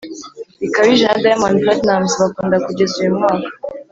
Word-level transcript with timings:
Bikabije 0.61 1.03
na 1.07 1.15
diamond 1.23 1.55
platinumz 1.63 2.11
bakunda 2.21 2.57
kugeza 2.65 2.93
uyu 3.01 3.15
mwaka 3.17 3.47